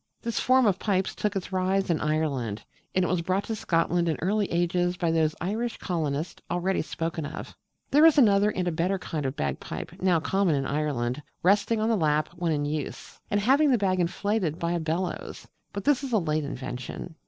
This 0.23 0.39
form 0.39 0.65
of 0.65 0.79
pipes 0.79 1.13
took 1.13 1.35
its 1.35 1.51
rise 1.51 1.91
in 1.91 2.01
Ireland: 2.01 2.63
and 2.95 3.05
it 3.05 3.07
was 3.07 3.21
brought 3.21 3.43
to 3.43 3.55
Scotland 3.55 4.09
in 4.09 4.17
early 4.19 4.51
ages 4.51 4.97
by 4.97 5.11
those 5.11 5.35
Irish 5.39 5.77
colonists 5.77 6.41
already 6.49 6.81
spoken 6.81 7.23
of 7.23 7.31
(page 7.31 7.37
11). 7.49 7.55
There 7.91 8.05
is 8.07 8.17
another 8.17 8.49
and 8.49 8.67
a 8.67 8.71
better 8.71 8.97
kind 8.97 9.27
of 9.27 9.35
bagpipes, 9.35 9.97
now 10.01 10.19
common 10.19 10.55
in 10.55 10.65
Ireland, 10.65 11.21
resting 11.43 11.79
on 11.79 11.89
the 11.89 11.95
lap 11.95 12.29
when 12.35 12.51
in 12.51 12.65
use, 12.65 13.19
and 13.29 13.39
having 13.39 13.69
the 13.69 13.77
bag 13.77 13.99
inflated 13.99 14.57
by 14.57 14.71
a 14.71 14.79
bellows: 14.79 15.47
but 15.71 15.83
this 15.83 16.03
is 16.03 16.13
a 16.13 16.17
late 16.17 16.45
invention. 16.45 17.13